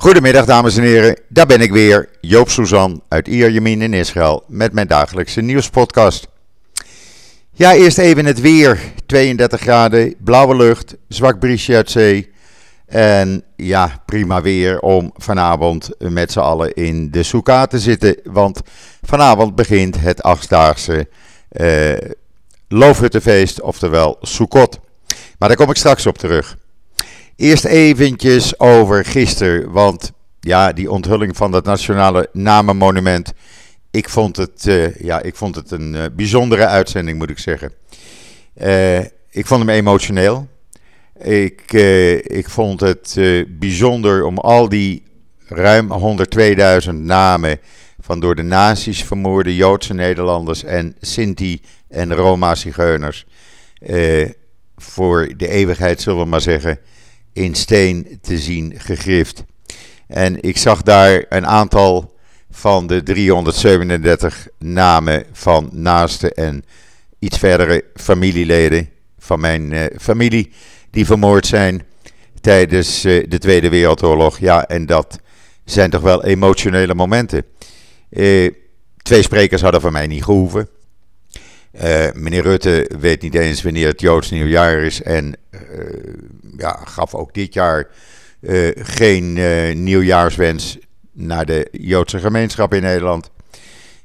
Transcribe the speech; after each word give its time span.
Goedemiddag 0.00 0.44
dames 0.44 0.76
en 0.76 0.82
heren, 0.82 1.16
daar 1.28 1.46
ben 1.46 1.60
ik 1.60 1.72
weer, 1.72 2.08
Joop 2.20 2.50
Suzan 2.50 3.02
uit 3.08 3.28
Ierjemien 3.28 3.82
in 3.82 3.94
Israël 3.94 4.44
met 4.46 4.72
mijn 4.72 4.86
dagelijkse 4.86 5.40
nieuwspodcast. 5.40 6.26
Ja, 7.52 7.74
eerst 7.74 7.98
even 7.98 8.24
het 8.24 8.40
weer. 8.40 8.80
32 9.06 9.60
graden, 9.60 10.14
blauwe 10.18 10.56
lucht, 10.56 10.96
zwak 11.08 11.38
briesje 11.38 11.74
uit 11.74 11.90
zee. 11.90 12.30
En 12.86 13.42
ja, 13.56 14.02
prima 14.06 14.42
weer 14.42 14.80
om 14.80 15.12
vanavond 15.16 15.90
met 15.98 16.32
z'n 16.32 16.38
allen 16.38 16.74
in 16.74 17.10
de 17.10 17.22
Soeka 17.22 17.66
te 17.66 17.78
zitten. 17.78 18.16
Want 18.24 18.60
vanavond 19.02 19.54
begint 19.54 20.00
het 20.00 20.22
achtdaagse 20.22 21.08
uh, 21.60 21.92
Loofhuttenfeest, 22.68 23.60
oftewel 23.60 24.18
Sukkot. 24.20 24.78
Maar 25.38 25.48
daar 25.48 25.56
kom 25.56 25.70
ik 25.70 25.76
straks 25.76 26.06
op 26.06 26.18
terug. 26.18 26.56
Eerst 27.40 27.64
eventjes 27.64 28.58
over 28.58 29.04
gisteren, 29.04 29.70
want 29.70 30.12
ja, 30.40 30.72
die 30.72 30.90
onthulling 30.90 31.36
van 31.36 31.50
dat 31.50 31.64
nationale 31.64 32.28
namenmonument. 32.32 33.32
Ik 33.90 34.08
vond 34.08 34.36
het, 34.36 34.66
uh, 34.66 34.96
ja, 34.96 35.22
ik 35.22 35.36
vond 35.36 35.54
het 35.54 35.70
een 35.70 35.94
uh, 35.94 36.04
bijzondere 36.12 36.66
uitzending, 36.66 37.18
moet 37.18 37.30
ik 37.30 37.38
zeggen. 37.38 37.72
Uh, 38.62 38.98
ik 39.30 39.46
vond 39.46 39.60
hem 39.60 39.68
emotioneel. 39.68 40.48
Ik, 41.22 41.72
ik 42.22 42.48
vond 42.48 42.80
het 42.80 43.18
bijzonder 43.48 44.24
om 44.24 44.38
al 44.38 44.68
die 44.68 45.02
ruim 45.46 45.90
102.000 46.88 46.94
namen 46.94 47.58
van 48.00 48.20
door 48.20 48.34
de 48.34 48.42
nazi's 48.42 49.04
vermoorde 49.04 49.56
Joodse 49.56 49.94
Nederlanders 49.94 50.64
en 50.64 50.96
Sinti 51.00 51.60
en 51.88 52.14
Roma-zigeuners 52.14 53.26
voor 54.76 55.32
de 55.36 55.48
eeuwigheid, 55.48 56.00
zullen 56.00 56.22
we 56.22 56.28
maar 56.28 56.40
zeggen, 56.40 56.78
in 57.32 57.54
steen 57.54 58.18
te 58.22 58.38
zien 58.38 58.74
gegrift. 58.76 59.44
En 60.06 60.42
ik 60.42 60.56
zag 60.56 60.82
daar 60.82 61.24
een 61.28 61.46
aantal 61.46 62.18
van 62.50 62.86
de 62.86 63.02
337 63.02 64.48
namen 64.58 65.24
van 65.32 65.68
naaste 65.72 66.34
en 66.34 66.64
iets 67.18 67.38
verdere 67.38 67.84
familieleden 67.94 68.88
van 69.18 69.40
mijn 69.40 69.72
uh, 69.72 69.84
familie 69.98 70.52
die 70.90 71.06
vermoord 71.06 71.46
zijn 71.46 71.82
tijdens 72.40 73.04
uh, 73.04 73.24
de 73.28 73.38
Tweede 73.38 73.68
Wereldoorlog. 73.68 74.38
Ja, 74.38 74.66
en 74.66 74.86
dat 74.86 75.20
zijn 75.64 75.90
toch 75.90 76.02
wel 76.02 76.24
emotionele 76.24 76.94
momenten. 76.94 77.44
Uh, 78.10 78.50
twee 78.96 79.22
sprekers 79.22 79.62
hadden 79.62 79.80
van 79.80 79.92
mij 79.92 80.06
niet 80.06 80.24
gehoeven. 80.24 80.68
meneer 82.12 82.42
Rutte 82.42 82.90
weet 82.98 83.22
niet 83.22 83.34
eens 83.34 83.62
wanneer 83.62 83.88
het 83.88 84.00
Joods 84.00 84.30
nieuwjaar 84.30 84.78
is 84.78 85.02
en 85.02 85.36
ja, 86.56 86.80
gaf 86.84 87.14
ook 87.14 87.34
dit 87.34 87.54
jaar 87.54 87.88
uh, 88.40 88.70
geen 88.76 89.36
uh, 89.36 89.74
nieuwjaarswens 89.74 90.78
naar 91.12 91.46
de 91.46 91.68
Joodse 91.72 92.18
gemeenschap 92.18 92.74
in 92.74 92.82
Nederland. 92.82 93.30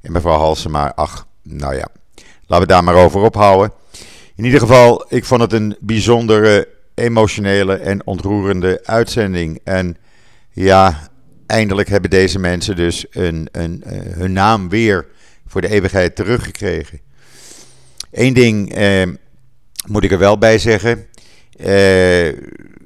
En 0.02 0.12
mevrouw 0.12 0.38
Halsema, 0.38 0.94
ach, 0.96 1.28
nou 1.44 1.76
ja, 1.76 1.88
laten 2.46 2.68
we 2.68 2.74
daar 2.74 2.84
maar 2.84 2.96
over 2.96 3.22
ophouden. 3.22 3.72
In 4.36 4.46
ieder 4.46 4.60
geval, 4.60 5.06
ik 5.10 5.26
vond 5.26 5.42
het 5.42 5.54
een 5.54 5.76
bijzondere, 5.80 6.68
emotionele 6.94 7.76
en 7.76 8.06
ontroerende 8.06 8.82
uitzending. 8.84 9.59
En 9.64 9.98
ja, 10.52 11.09
eindelijk 11.48 11.90
hebben 11.90 12.09
deze 12.09 12.40
mensen 12.40 12.76
dus 12.76 13.06
een, 13.09 13.48
een, 13.52 13.84
uh, 13.86 14.00
hun 14.16 14.34
naam 14.34 14.70
weer 14.70 15.08
voor 15.48 15.62
de 15.62 15.70
eeuwigheid 15.70 16.16
teruggekregen. 16.16 17.00
Eén 18.12 18.34
ding 18.34 18.74
eh, 18.74 19.04
moet 19.88 20.04
ik 20.04 20.12
er 20.12 20.18
wel 20.18 20.38
bij 20.38 20.58
zeggen. 20.58 21.06
Uh, 21.58 22.28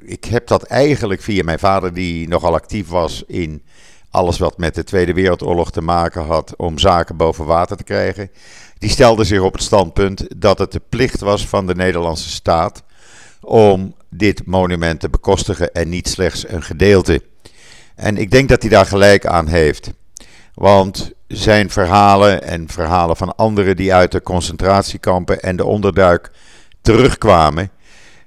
ik 0.02 0.25
heb 0.30 0.48
dat 0.48 0.64
eigenlijk 0.64 1.22
via 1.22 1.44
mijn 1.44 1.59
vader, 1.59 1.94
die 1.94 2.28
nogal 2.28 2.53
actief 2.53 2.88
was 2.88 3.23
in 3.28 3.64
alles 4.09 4.38
wat 4.38 4.58
met 4.58 4.76
de 4.76 4.84
Tweede 4.84 5.14
Wereldoorlog 5.14 5.72
te 5.72 5.81
maken 5.81 6.26
had 6.26 6.53
om 6.58 6.78
zaken 6.78 7.17
boven 7.17 7.45
water 7.45 7.78
te 7.78 7.84
krijgen. 7.84 8.31
Die 8.78 8.89
stelde 8.89 9.23
zich 9.23 9.42
op 9.42 9.53
het 9.53 9.64
standpunt 9.64 10.26
dat 10.42 10.60
het 10.60 10.71
de 10.71 10.82
plicht 10.89 11.20
was 11.20 11.48
van 11.48 11.67
de 11.67 11.76
Nederlandse 11.76 12.30
staat 12.30 12.83
om 13.42 13.95
dit 14.10 14.45
monument 14.45 14.99
te 14.99 15.10
bekostigen 15.10 15.73
en 15.73 15.89
niet 15.89 16.08
slechts 16.08 16.49
een 16.49 16.64
gedeelte. 16.64 17.21
En 17.95 18.17
ik 18.17 18.32
denk 18.32 18.49
dat 18.49 18.61
hij 18.61 18.71
daar 18.71 18.86
gelijk 18.86 19.26
aan 19.26 19.48
heeft. 19.48 19.92
Want 20.54 21.11
zijn 21.27 21.70
verhalen 21.70 22.44
en 22.44 22.70
verhalen 22.70 23.15
van 23.15 23.36
anderen 23.36 23.76
die 23.76 23.94
uit 23.94 24.11
de 24.11 24.21
concentratiekampen 24.21 25.42
en 25.42 25.55
de 25.55 25.65
onderduik 25.65 26.32
terugkwamen, 26.82 27.71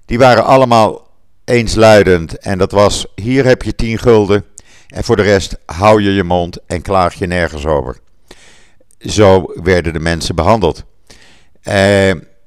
die 0.04 0.18
waren 0.18 0.44
allemaal 0.44 1.10
eensluidend. 1.44 2.38
En 2.38 2.58
dat 2.58 2.72
was: 2.72 3.06
hier 3.14 3.44
heb 3.44 3.62
je 3.62 3.74
10 3.74 3.98
gulden. 3.98 4.44
En 4.88 5.04
voor 5.04 5.16
de 5.16 5.22
rest 5.22 5.56
hou 5.66 6.02
je 6.02 6.12
je 6.12 6.24
mond 6.24 6.58
en 6.66 6.82
klaag 6.82 7.14
je 7.14 7.26
nergens 7.26 7.66
over. 7.66 7.98
Zo 8.98 9.44
werden 9.54 9.92
de 9.92 10.00
mensen 10.00 10.34
behandeld. 10.34 10.84
Eh, 11.62 11.74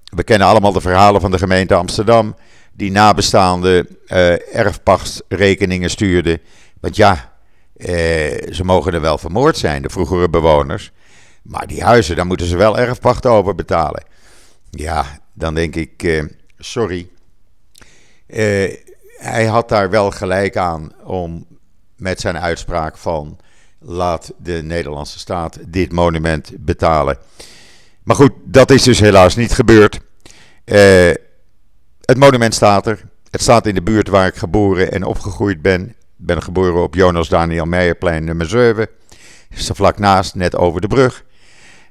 we 0.03 0.23
kennen 0.23 0.47
allemaal 0.47 0.71
de 0.71 0.81
verhalen 0.81 1.21
van 1.21 1.31
de 1.31 1.37
gemeente 1.37 1.75
Amsterdam. 1.75 2.35
Die 2.73 2.91
nabestaande 2.91 3.87
uh, 4.07 4.55
erfpachtsrekeningen 4.55 5.89
stuurde. 5.89 6.39
Want 6.79 6.95
ja, 6.95 7.33
uh, 7.77 7.87
ze 8.51 8.61
mogen 8.63 8.93
er 8.93 9.01
wel 9.01 9.17
vermoord 9.17 9.57
zijn, 9.57 9.81
de 9.81 9.89
vroegere 9.89 10.29
bewoners. 10.29 10.91
Maar 11.41 11.67
die 11.67 11.83
huizen, 11.83 12.15
daar 12.15 12.25
moeten 12.25 12.47
ze 12.47 12.57
wel 12.57 12.77
erfpacht 12.77 13.25
over 13.25 13.55
betalen. 13.55 14.03
Ja, 14.69 15.05
dan 15.33 15.53
denk 15.53 15.75
ik, 15.75 16.23
sorry. 16.57 17.09
Uh, 18.35 18.73
hij 19.17 19.45
had 19.45 19.69
daar 19.69 19.89
wel 19.89 20.11
gelijk 20.11 20.57
aan 20.57 20.91
om 21.03 21.45
met 21.97 22.19
zijn 22.19 22.39
uitspraak 22.39 22.97
van 22.97 23.39
laat 23.79 24.33
de 24.37 24.61
Nederlandse 24.63 25.19
staat 25.19 25.59
dit 25.67 25.91
monument 25.91 26.51
betalen. 26.59 27.17
Maar 28.03 28.15
goed, 28.15 28.31
dat 28.43 28.71
is 28.71 28.83
dus 28.83 28.99
helaas 28.99 29.35
niet 29.35 29.51
gebeurd. 29.51 29.99
Uh, 30.65 31.11
het 32.01 32.17
monument 32.17 32.53
staat 32.53 32.87
er. 32.87 33.09
Het 33.29 33.41
staat 33.41 33.67
in 33.67 33.75
de 33.75 33.81
buurt 33.81 34.07
waar 34.07 34.27
ik 34.27 34.35
geboren 34.35 34.91
en 34.91 35.03
opgegroeid 35.03 35.61
ben. 35.61 35.81
Ik 35.89 36.25
ben 36.25 36.43
geboren 36.43 36.83
op 36.83 36.95
Jonas 36.95 37.29
Daniel 37.29 37.65
Meijerplein 37.65 38.23
nummer 38.23 38.49
7. 38.49 38.87
Is 39.49 39.69
er 39.69 39.75
vlak 39.75 39.99
naast, 39.99 40.35
net 40.35 40.55
over 40.55 40.81
de 40.81 40.87
brug. 40.87 41.23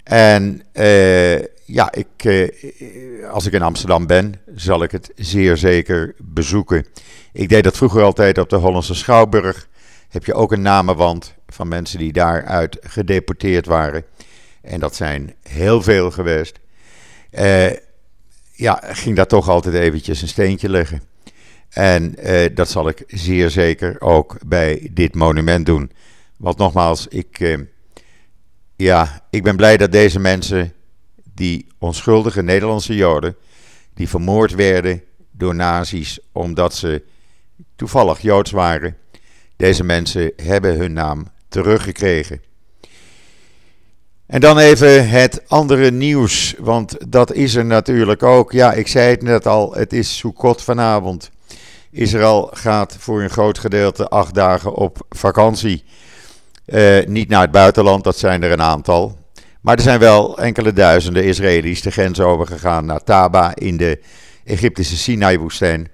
En 0.04 0.62
uh, 0.72 1.53
ja, 1.64 1.92
ik, 1.92 2.24
uh, 2.24 3.30
als 3.30 3.46
ik 3.46 3.52
in 3.52 3.62
Amsterdam 3.62 4.06
ben, 4.06 4.34
zal 4.54 4.82
ik 4.82 4.90
het 4.90 5.10
zeer 5.16 5.56
zeker 5.56 6.14
bezoeken. 6.18 6.86
Ik 7.32 7.48
deed 7.48 7.64
dat 7.64 7.76
vroeger 7.76 8.02
altijd 8.02 8.38
op 8.38 8.48
de 8.48 8.56
Hollandse 8.56 8.94
Schouwburg. 8.94 9.68
Heb 10.08 10.24
je 10.24 10.34
ook 10.34 10.52
een 10.52 10.62
namenwand 10.62 11.34
van 11.46 11.68
mensen 11.68 11.98
die 11.98 12.12
daaruit 12.12 12.78
gedeporteerd 12.80 13.66
waren. 13.66 14.04
En 14.60 14.80
dat 14.80 14.96
zijn 14.96 15.34
heel 15.42 15.82
veel 15.82 16.10
geweest. 16.10 16.58
Uh, 17.32 17.70
ja, 18.52 18.80
ging 18.82 19.16
daar 19.16 19.26
toch 19.26 19.48
altijd 19.48 19.74
eventjes 19.74 20.22
een 20.22 20.28
steentje 20.28 20.68
leggen. 20.68 21.02
En 21.68 22.14
uh, 22.26 22.54
dat 22.54 22.70
zal 22.70 22.88
ik 22.88 23.02
zeer 23.06 23.50
zeker 23.50 24.00
ook 24.00 24.36
bij 24.46 24.90
dit 24.92 25.14
monument 25.14 25.66
doen. 25.66 25.90
Want 26.36 26.56
nogmaals, 26.56 27.06
ik, 27.08 27.58
ja, 28.76 29.26
ik 29.30 29.42
ben 29.42 29.56
blij 29.56 29.76
dat 29.76 29.92
deze 29.92 30.20
mensen, 30.20 30.72
die 31.34 31.66
onschuldige 31.78 32.42
Nederlandse 32.42 32.94
Joden, 32.94 33.36
die 33.94 34.08
vermoord 34.08 34.54
werden 34.54 35.02
door 35.30 35.54
nazi's 35.54 36.18
omdat 36.32 36.74
ze 36.74 37.02
toevallig 37.76 38.20
Joods 38.20 38.50
waren. 38.50 38.96
Deze 39.56 39.84
mensen 39.84 40.32
hebben 40.36 40.76
hun 40.76 40.92
naam 40.92 41.26
teruggekregen. 41.48 42.40
En 44.26 44.40
dan 44.40 44.58
even 44.58 45.08
het 45.08 45.42
andere 45.48 45.90
nieuws, 45.90 46.54
want 46.58 46.96
dat 47.08 47.32
is 47.32 47.54
er 47.54 47.64
natuurlijk 47.64 48.22
ook. 48.22 48.52
Ja, 48.52 48.72
ik 48.72 48.88
zei 48.88 49.10
het 49.10 49.22
net 49.22 49.46
al, 49.46 49.74
het 49.74 49.92
is 49.92 50.16
Sukkot 50.16 50.62
vanavond. 50.62 51.30
Israël 51.90 52.50
gaat 52.52 52.96
voor 52.98 53.22
een 53.22 53.30
groot 53.30 53.58
gedeelte 53.58 54.08
acht 54.08 54.34
dagen 54.34 54.74
op 54.74 55.06
vakantie. 55.08 55.84
Uh, 56.66 57.06
niet 57.06 57.28
naar 57.28 57.40
het 57.40 57.50
buitenland, 57.50 58.04
dat 58.04 58.18
zijn 58.18 58.42
er 58.42 58.52
een 58.52 58.62
aantal. 58.62 59.18
Maar 59.64 59.76
er 59.76 59.82
zijn 59.82 59.98
wel 59.98 60.38
enkele 60.38 60.72
duizenden 60.72 61.24
Israëli's 61.24 61.82
de 61.82 61.90
grens 61.90 62.20
overgegaan 62.20 62.84
naar 62.84 63.04
Taba 63.04 63.54
in 63.54 63.76
de 63.76 64.00
Egyptische 64.44 64.96
Sinai-woestijn 64.96 65.90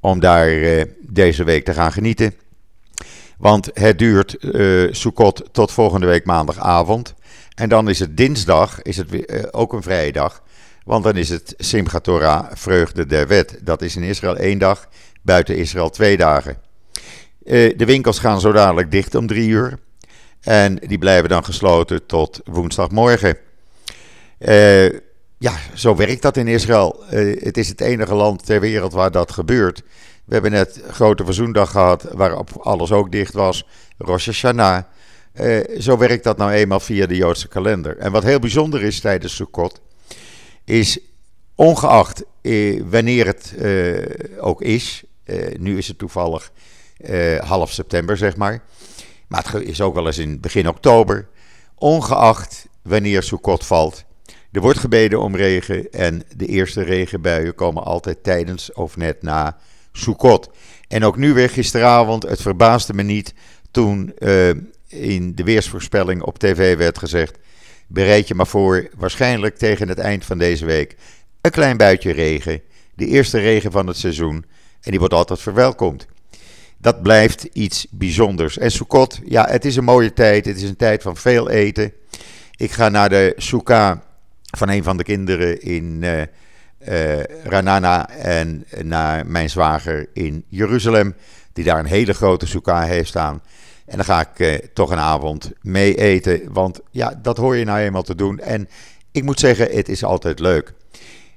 om 0.00 0.20
daar 0.20 0.48
uh, 0.48 0.82
deze 1.00 1.44
week 1.44 1.64
te 1.64 1.72
gaan 1.72 1.92
genieten. 1.92 2.34
Want 3.38 3.70
het 3.74 3.98
duurt 3.98 4.36
uh, 4.40 4.92
Sukkot 4.92 5.42
tot 5.52 5.72
volgende 5.72 6.06
week 6.06 6.24
maandagavond. 6.24 7.14
En 7.54 7.68
dan 7.68 7.88
is 7.88 7.98
het 7.98 8.16
dinsdag, 8.16 8.82
is 8.82 8.96
het 8.96 9.12
uh, 9.12 9.42
ook 9.50 9.72
een 9.72 9.82
vrije 9.82 10.12
dag. 10.12 10.42
Want 10.84 11.04
dan 11.04 11.16
is 11.16 11.28
het 11.28 11.54
Simchat 11.56 12.04
Torah, 12.04 12.46
vreugde 12.52 13.06
der 13.06 13.26
wet. 13.26 13.58
Dat 13.62 13.82
is 13.82 13.96
in 13.96 14.02
Israël 14.02 14.36
één 14.36 14.58
dag, 14.58 14.88
buiten 15.22 15.56
Israël 15.56 15.90
twee 15.90 16.16
dagen. 16.16 16.56
de 17.44 17.84
winkels 17.84 18.18
gaan 18.18 18.40
zo 18.40 18.52
dadelijk 18.52 18.90
dicht 18.90 19.14
om 19.14 19.26
drie 19.26 19.48
uur. 19.48 19.78
En 20.46 20.76
die 20.76 20.98
blijven 20.98 21.28
dan 21.28 21.44
gesloten 21.44 22.06
tot 22.06 22.40
woensdagmorgen. 22.44 23.36
Ja, 25.38 25.54
zo 25.74 25.96
werkt 25.96 26.22
dat 26.22 26.36
in 26.36 26.48
Israël. 26.48 27.04
Uh, 27.12 27.42
het 27.42 27.56
is 27.56 27.68
het 27.68 27.80
enige 27.80 28.14
land 28.14 28.46
ter 28.46 28.60
wereld 28.60 28.92
waar 28.92 29.10
dat 29.10 29.32
gebeurt. 29.32 29.82
We 30.24 30.32
hebben 30.32 30.50
net 30.50 30.82
Grote 30.90 31.24
Verzoendag 31.24 31.70
gehad, 31.70 32.06
waarop 32.12 32.50
alles 32.60 32.92
ook 32.92 33.12
dicht 33.12 33.32
was. 33.32 33.66
Rosh 33.98 34.26
Hashanah. 34.26 34.82
Uh, 35.34 35.78
zo 35.78 35.98
werkt 35.98 36.24
dat 36.24 36.36
nou 36.36 36.50
eenmaal 36.50 36.80
via 36.80 37.06
de 37.06 37.16
Joodse 37.16 37.48
kalender. 37.48 37.98
En 37.98 38.12
wat 38.12 38.22
heel 38.22 38.38
bijzonder 38.38 38.82
is 38.82 39.00
tijdens 39.00 39.34
Sukkot, 39.34 39.80
is 40.64 40.98
ongeacht 41.54 42.24
eh, 42.42 42.82
wanneer 42.90 43.26
het 43.26 43.54
eh, 43.58 44.44
ook 44.44 44.62
is, 44.62 45.02
eh, 45.24 45.58
nu 45.58 45.78
is 45.78 45.88
het 45.88 45.98
toevallig 45.98 46.52
eh, 46.96 47.38
half 47.38 47.72
september 47.72 48.16
zeg 48.16 48.36
maar, 48.36 48.62
maar 49.26 49.52
het 49.52 49.68
is 49.68 49.80
ook 49.80 49.94
wel 49.94 50.06
eens 50.06 50.18
in 50.18 50.40
begin 50.40 50.68
oktober, 50.68 51.28
ongeacht 51.74 52.66
wanneer 52.82 53.22
Sukkot 53.22 53.66
valt, 53.66 54.04
er 54.56 54.62
wordt 54.62 54.78
gebeden 54.78 55.20
om 55.20 55.36
regen 55.36 55.90
en 55.90 56.22
de 56.36 56.46
eerste 56.46 56.82
regenbuien 56.82 57.54
komen 57.54 57.84
altijd 57.84 58.22
tijdens 58.22 58.72
of 58.72 58.96
net 58.96 59.22
na 59.22 59.56
Sukkot. 59.92 60.50
En 60.88 61.04
ook 61.04 61.16
nu 61.16 61.32
weer 61.32 61.50
gisteravond, 61.50 62.22
het 62.22 62.42
verbaasde 62.42 62.94
me 62.94 63.02
niet 63.02 63.34
toen 63.70 64.14
uh, 64.18 64.48
in 64.88 65.34
de 65.34 65.44
weersvoorspelling 65.44 66.22
op 66.22 66.38
tv 66.38 66.76
werd 66.76 66.98
gezegd: 66.98 67.38
bereid 67.86 68.28
je 68.28 68.34
maar 68.34 68.46
voor, 68.46 68.88
waarschijnlijk 68.96 69.56
tegen 69.56 69.88
het 69.88 69.98
eind 69.98 70.24
van 70.24 70.38
deze 70.38 70.64
week, 70.64 70.96
een 71.40 71.50
klein 71.50 71.76
buitje 71.76 72.12
regen. 72.12 72.60
De 72.94 73.06
eerste 73.06 73.38
regen 73.38 73.72
van 73.72 73.86
het 73.86 73.96
seizoen. 73.96 74.44
En 74.80 74.90
die 74.90 74.98
wordt 74.98 75.14
altijd 75.14 75.40
verwelkomd. 75.40 76.06
Dat 76.86 77.02
blijft 77.02 77.48
iets 77.52 77.86
bijzonders. 77.90 78.58
En 78.58 78.70
Sukkot, 78.70 79.20
ja, 79.24 79.46
het 79.48 79.64
is 79.64 79.76
een 79.76 79.84
mooie 79.84 80.12
tijd. 80.12 80.44
Het 80.44 80.56
is 80.56 80.62
een 80.62 80.76
tijd 80.76 81.02
van 81.02 81.16
veel 81.16 81.50
eten. 81.50 81.92
Ik 82.56 82.70
ga 82.70 82.88
naar 82.88 83.08
de 83.08 83.32
Sukkah 83.36 83.98
van 84.42 84.68
een 84.68 84.82
van 84.82 84.96
de 84.96 85.02
kinderen 85.02 85.60
in 85.60 86.02
uh, 86.02 87.22
Ranana 87.44 88.08
en 88.08 88.66
naar 88.82 89.26
mijn 89.26 89.50
zwager 89.50 90.08
in 90.12 90.44
Jeruzalem, 90.48 91.14
die 91.52 91.64
daar 91.64 91.78
een 91.78 91.86
hele 91.86 92.12
grote 92.12 92.46
Sukkah 92.46 92.84
heeft 92.84 93.08
staan. 93.08 93.42
En 93.86 93.96
dan 93.96 94.04
ga 94.04 94.20
ik 94.20 94.38
uh, 94.38 94.54
toch 94.72 94.90
een 94.90 94.98
avond 94.98 95.52
mee 95.60 95.94
eten, 95.94 96.52
want 96.52 96.80
ja, 96.90 97.18
dat 97.22 97.36
hoor 97.36 97.56
je 97.56 97.64
nou 97.64 97.78
eenmaal 97.78 98.02
te 98.02 98.14
doen. 98.14 98.38
En 98.38 98.68
ik 99.12 99.24
moet 99.24 99.40
zeggen, 99.40 99.76
het 99.76 99.88
is 99.88 100.04
altijd 100.04 100.38
leuk. 100.38 100.72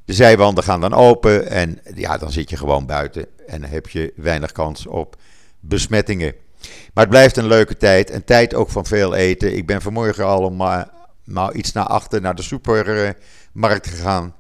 De 0.06 0.14
zijwanden 0.14 0.64
gaan 0.64 0.82
dan 0.82 0.94
open 0.94 1.50
en 1.50 1.80
ja, 1.96 2.18
dan 2.18 2.32
zit 2.32 2.50
je 2.50 2.58
gewoon 2.58 2.86
buiten 2.86 3.26
en 3.48 3.64
heb 3.64 3.90
je 3.90 4.14
weinig 4.16 4.52
kans 4.52 4.88
op 4.88 5.18
besmettingen. 5.60 6.34
Maar 6.94 7.04
het 7.04 7.10
blijft 7.10 7.38
een 7.38 7.48
leuke 7.48 7.78
tijd, 7.78 8.12
een 8.12 8.24
tijd 8.24 8.54
ook 8.54 8.70
van 8.70 8.86
veel 8.86 9.16
eten. 9.16 9.56
Ik 9.56 9.66
ben 9.66 9.82
vanmorgen 9.82 10.26
al 10.26 10.44
om 10.44 10.56
maar 10.56 11.54
iets 11.54 11.72
naar 11.72 11.86
achter 11.86 12.22
naar 12.22 12.36
de 12.36 12.42
supermarkt 12.42 13.88
gegaan. 13.88 14.36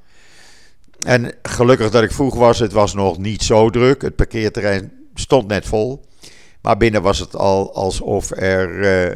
En 0.99 1.33
gelukkig 1.41 1.89
dat 1.89 2.03
ik 2.03 2.11
vroeg 2.11 2.35
was, 2.35 2.59
het 2.59 2.71
was 2.71 2.93
nog 2.93 3.17
niet 3.17 3.43
zo 3.43 3.69
druk. 3.69 4.01
Het 4.01 4.15
parkeerterrein 4.15 4.91
stond 5.13 5.47
net 5.47 5.65
vol. 5.65 6.05
Maar 6.61 6.77
binnen 6.77 7.01
was 7.01 7.19
het 7.19 7.35
al 7.35 7.73
alsof 7.73 8.31
er 8.31 8.69
uh, 8.69 9.05
uh, 9.05 9.15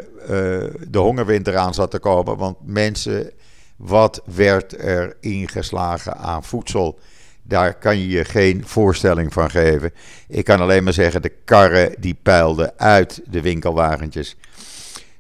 de 0.90 0.98
hongerwinter 0.98 1.58
aan 1.58 1.74
zat 1.74 1.92
te 1.92 2.00
komen. 2.00 2.38
Want 2.38 2.58
mensen, 2.62 3.32
wat 3.76 4.22
werd 4.26 4.84
er 4.84 5.18
ingeslagen 5.20 6.18
aan 6.18 6.44
voedsel? 6.44 7.00
Daar 7.44 7.74
kan 7.74 7.98
je 7.98 8.08
je 8.08 8.26
geen 8.26 8.64
voorstelling 8.66 9.34
van 9.34 9.50
geven. 9.50 9.94
Ik 10.28 10.46
kan 10.46 10.60
alleen 10.60 10.84
maar 10.84 10.94
zeggen, 10.94 11.22
de 11.22 11.34
karren 11.46 11.96
die 12.00 12.18
puilden 12.22 12.74
uit 12.78 13.22
de 13.26 13.42
winkelwagentjes. 13.42 14.36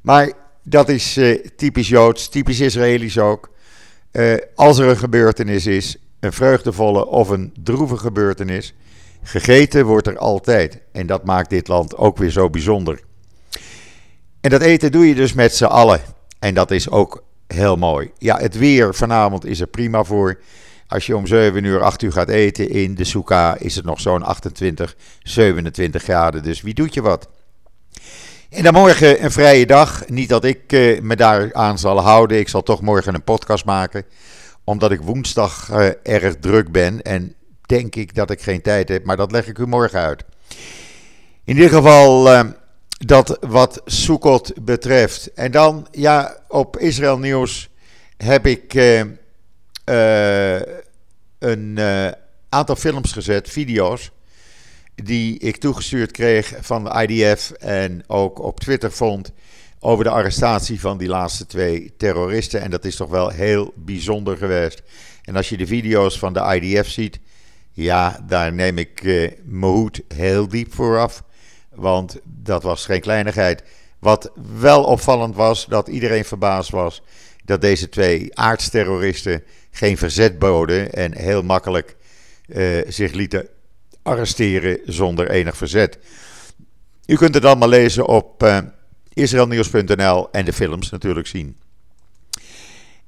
Maar 0.01 0.31
dat 0.63 0.89
is 0.89 1.17
uh, 1.17 1.45
typisch 1.55 1.87
Joods, 1.87 2.29
typisch 2.29 2.59
Israëlisch 2.59 3.17
ook. 3.17 3.49
Uh, 4.11 4.33
als 4.55 4.77
er 4.77 4.87
een 4.87 4.97
gebeurtenis 4.97 5.65
is, 5.65 5.97
een 6.19 6.33
vreugdevolle 6.33 7.05
of 7.05 7.29
een 7.29 7.53
droevige 7.63 8.03
gebeurtenis, 8.03 8.73
gegeten 9.23 9.85
wordt 9.85 10.07
er 10.07 10.17
altijd. 10.17 10.79
En 10.91 11.07
dat 11.07 11.25
maakt 11.25 11.49
dit 11.49 11.67
land 11.67 11.97
ook 11.97 12.17
weer 12.17 12.29
zo 12.29 12.49
bijzonder. 12.49 12.99
En 14.41 14.49
dat 14.49 14.61
eten 14.61 14.91
doe 14.91 15.07
je 15.07 15.15
dus 15.15 15.33
met 15.33 15.55
z'n 15.55 15.63
allen. 15.63 16.01
En 16.39 16.53
dat 16.53 16.71
is 16.71 16.89
ook 16.89 17.23
heel 17.47 17.75
mooi. 17.75 18.11
Ja, 18.17 18.37
het 18.37 18.57
weer 18.57 18.95
vanavond 18.95 19.45
is 19.45 19.59
er 19.59 19.67
prima 19.67 20.03
voor. 20.03 20.39
Als 20.93 21.05
je 21.05 21.17
om 21.17 21.27
7 21.27 21.63
uur, 21.63 21.81
8 21.81 22.01
uur 22.01 22.11
gaat 22.11 22.29
eten 22.29 22.69
in 22.69 22.95
de 22.95 23.03
Souka, 23.03 23.57
is 23.57 23.75
het 23.75 23.85
nog 23.85 23.99
zo'n 23.99 24.23
28, 24.23 24.95
27 25.23 26.03
graden. 26.03 26.43
Dus 26.43 26.61
wie 26.61 26.73
doet 26.73 26.93
je 26.93 27.01
wat? 27.01 27.29
En 28.49 28.63
dan 28.63 28.73
morgen 28.73 29.23
een 29.23 29.31
vrije 29.31 29.65
dag. 29.65 30.07
Niet 30.07 30.29
dat 30.29 30.43
ik 30.43 30.71
uh, 30.71 31.01
me 31.01 31.15
daar 31.15 31.53
aan 31.53 31.79
zal 31.79 31.99
houden. 31.99 32.39
Ik 32.39 32.49
zal 32.49 32.63
toch 32.63 32.81
morgen 32.81 33.13
een 33.13 33.23
podcast 33.23 33.65
maken. 33.65 34.05
Omdat 34.63 34.91
ik 34.91 35.01
woensdag 35.01 35.69
uh, 35.71 35.89
erg 36.03 36.35
druk 36.35 36.71
ben. 36.71 37.01
En 37.01 37.35
denk 37.65 37.95
ik 37.95 38.15
dat 38.15 38.31
ik 38.31 38.41
geen 38.41 38.61
tijd 38.61 38.89
heb. 38.89 39.05
Maar 39.05 39.17
dat 39.17 39.31
leg 39.31 39.47
ik 39.47 39.57
u 39.57 39.67
morgen 39.67 39.99
uit. 39.99 40.23
In 41.43 41.55
ieder 41.55 41.69
geval 41.69 42.31
uh, 42.31 42.41
dat 42.87 43.37
wat 43.41 43.81
Sukkot 43.85 44.53
betreft. 44.61 45.33
En 45.33 45.51
dan, 45.51 45.87
ja, 45.91 46.37
op 46.47 46.77
Israël 46.77 47.17
Nieuws 47.17 47.69
heb 48.17 48.45
ik 48.45 48.73
een 51.43 51.79
aantal 52.49 52.75
films 52.75 53.11
gezet, 53.11 53.49
video's 53.49 54.11
die 54.95 55.39
ik 55.39 55.57
toegestuurd 55.57 56.11
kreeg 56.11 56.53
van 56.59 56.83
de 56.83 57.07
IDF 57.07 57.51
en 57.51 58.03
ook 58.07 58.39
op 58.39 58.59
Twitter 58.59 58.91
vond 58.91 59.31
over 59.79 60.03
de 60.03 60.09
arrestatie 60.09 60.79
van 60.79 60.97
die 60.97 61.07
laatste 61.07 61.45
twee 61.45 61.93
terroristen. 61.97 62.61
En 62.61 62.71
dat 62.71 62.85
is 62.85 62.95
toch 62.95 63.09
wel 63.09 63.29
heel 63.29 63.73
bijzonder 63.75 64.37
geweest. 64.37 64.81
En 65.23 65.35
als 65.35 65.49
je 65.49 65.57
de 65.57 65.67
video's 65.67 66.19
van 66.19 66.33
de 66.33 66.59
IDF 66.61 66.89
ziet, 66.89 67.19
ja, 67.71 68.23
daar 68.27 68.53
neem 68.53 68.77
ik 68.77 69.03
uh, 69.03 69.31
mijn 69.43 69.71
hoed 69.71 70.01
heel 70.07 70.47
diep 70.47 70.73
voor 70.73 70.99
af. 70.99 71.23
Want 71.69 72.19
dat 72.23 72.63
was 72.63 72.85
geen 72.85 73.01
kleinigheid. 73.01 73.63
Wat 73.99 74.31
wel 74.59 74.83
opvallend 74.83 75.35
was, 75.35 75.65
dat 75.65 75.87
iedereen 75.87 76.25
verbaasd 76.25 76.69
was 76.69 77.01
dat 77.45 77.61
deze 77.61 77.89
twee 77.89 78.37
aardsterroristen 78.37 79.43
geen 79.75 79.97
verzet 79.97 80.39
boden 80.39 80.93
en 80.93 81.17
heel 81.17 81.43
makkelijk 81.43 81.95
uh, 82.47 82.81
zich 82.87 83.11
lieten 83.11 83.47
arresteren 84.01 84.79
zonder 84.85 85.29
enig 85.29 85.57
verzet. 85.57 85.97
U 87.05 87.15
kunt 87.15 87.33
het 87.33 87.45
allemaal 87.45 87.69
lezen 87.69 88.07
op 88.07 88.43
uh, 88.43 88.57
israelnieuws.nl 89.13 90.31
en 90.31 90.45
de 90.45 90.53
films 90.53 90.89
natuurlijk 90.89 91.27
zien. 91.27 91.57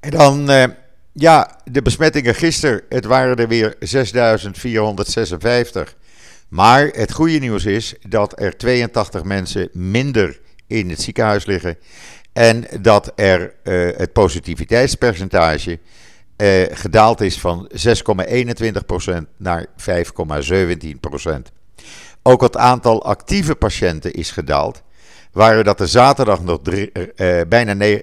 En 0.00 0.10
dan, 0.10 0.50
uh, 0.50 0.64
ja, 1.12 1.60
de 1.64 1.82
besmettingen 1.82 2.34
gisteren. 2.34 2.82
Het 2.88 3.04
waren 3.04 3.36
er 3.36 3.48
weer 3.48 3.76
6456. 3.80 5.96
Maar 6.48 6.86
het 6.86 7.12
goede 7.12 7.38
nieuws 7.38 7.64
is 7.64 7.94
dat 8.08 8.40
er 8.40 8.56
82 8.56 9.22
mensen 9.22 9.68
minder 9.72 10.40
in 10.66 10.90
het 10.90 11.02
ziekenhuis 11.02 11.46
liggen. 11.46 11.78
En 12.32 12.66
dat 12.80 13.12
er 13.14 13.54
het 13.96 14.12
positiviteitspercentage 14.12 15.78
uh, 16.36 16.62
gedaald 16.70 17.20
is 17.20 17.38
van 17.40 17.70
6,21% 17.72 17.80
naar 19.36 19.66
5,17%. 19.66 19.72
Ook 22.22 22.42
het 22.42 22.56
aantal 22.56 23.04
actieve 23.04 23.54
patiënten 23.54 24.12
is 24.12 24.30
gedaald. 24.30 24.82
Waren 25.32 25.64
dat 25.64 25.80
er 25.80 25.88
zaterdag 25.88 26.42
nog 26.42 26.58
drie, 26.62 26.92
uh, 27.16 27.40
bijna 27.48 27.98
84.000. 27.98 28.00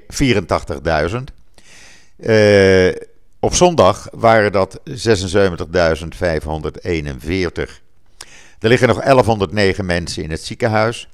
Uh, 2.17 2.91
op 3.39 3.53
zondag 3.53 4.07
waren 4.11 4.51
dat 4.51 4.79
76.541. 4.89 4.93
Er 8.59 8.69
liggen 8.69 8.87
nog 8.87 9.01
1109 9.01 9.85
mensen 9.85 10.23
in 10.23 10.31
het 10.31 10.43
ziekenhuis. 10.43 11.09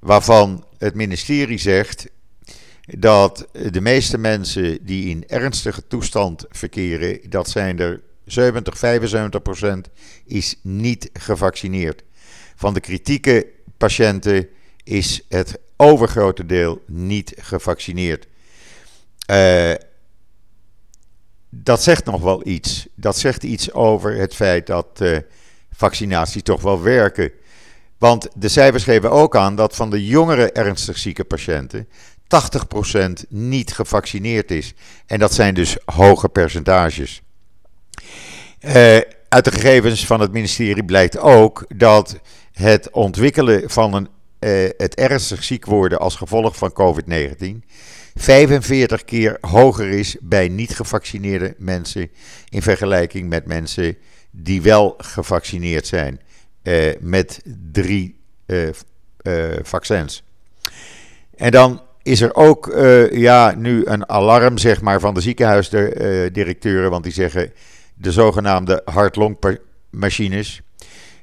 Waarvan 0.00 0.64
het 0.78 0.94
ministerie 0.94 1.58
zegt 1.58 2.06
dat 2.86 3.48
de 3.70 3.80
meeste 3.80 4.18
mensen 4.18 4.84
die 4.84 5.08
in 5.08 5.24
ernstige 5.28 5.86
toestand 5.86 6.44
verkeren, 6.48 7.30
dat 7.30 7.48
zijn 7.48 7.78
er 7.78 8.00
70, 8.24 8.78
75 8.78 9.42
procent, 9.42 9.88
is 10.24 10.56
niet 10.62 11.10
gevaccineerd. 11.12 12.02
Van 12.56 12.74
de 12.74 12.80
kritieke 12.80 13.46
patiënten 13.76 14.48
is 14.84 15.24
het 15.28 15.58
overgrote 15.76 16.46
deel 16.46 16.82
niet 16.86 17.34
gevaccineerd. 17.36 18.26
Uh, 19.30 19.72
dat 21.48 21.82
zegt 21.82 22.04
nog 22.04 22.22
wel 22.22 22.46
iets. 22.46 22.86
Dat 22.94 23.18
zegt 23.18 23.42
iets 23.42 23.72
over 23.72 24.14
het 24.16 24.34
feit 24.34 24.66
dat 24.66 25.00
uh, 25.02 25.18
vaccinaties 25.70 26.42
toch 26.42 26.62
wel 26.62 26.82
werken. 26.82 27.30
Want 27.98 28.28
de 28.34 28.48
cijfers 28.48 28.84
geven 28.84 29.10
ook 29.10 29.36
aan 29.36 29.56
dat 29.56 29.76
van 29.76 29.90
de 29.90 30.06
jongere 30.06 30.52
ernstig 30.52 30.98
zieke 30.98 31.24
patiënten 31.24 31.88
80% 32.26 33.28
niet 33.28 33.72
gevaccineerd 33.72 34.50
is. 34.50 34.74
En 35.06 35.18
dat 35.18 35.34
zijn 35.34 35.54
dus 35.54 35.76
hoge 35.84 36.28
percentages. 36.28 37.22
Uh, 38.60 38.72
uit 39.28 39.44
de 39.44 39.52
gegevens 39.52 40.06
van 40.06 40.20
het 40.20 40.32
ministerie 40.32 40.84
blijkt 40.84 41.18
ook 41.18 41.64
dat 41.76 42.18
het 42.52 42.90
ontwikkelen 42.90 43.70
van 43.70 43.94
een, 43.94 44.08
uh, 44.40 44.70
het 44.76 44.94
ernstig 44.94 45.44
ziek 45.44 45.64
worden 45.64 45.98
als 45.98 46.16
gevolg 46.16 46.56
van 46.56 46.72
COVID-19 46.72 47.66
45 48.14 49.04
keer 49.04 49.38
hoger 49.40 49.88
is 49.88 50.16
bij 50.20 50.48
niet 50.48 50.76
gevaccineerde 50.76 51.54
mensen 51.58 52.10
in 52.48 52.62
vergelijking 52.62 53.28
met 53.28 53.46
mensen 53.46 53.96
die 54.30 54.62
wel 54.62 54.94
gevaccineerd 54.98 55.86
zijn. 55.86 56.20
met 57.00 57.42
drie 57.72 58.16
vaccins. 59.62 60.22
En 61.36 61.50
dan 61.50 61.85
is 62.06 62.20
er 62.20 62.34
ook 62.34 62.72
ja, 63.12 63.54
nu 63.56 63.86
een 63.86 64.08
alarm 64.08 64.58
zeg 64.58 64.80
maar, 64.80 65.00
van 65.00 65.14
de 65.14 65.20
ziekenhuisdirecteuren, 65.20 66.90
want 66.90 67.04
die 67.04 67.12
zeggen 67.12 67.52
de 67.94 68.12
zogenaamde 68.12 68.82
hart-longmachines 68.84 70.62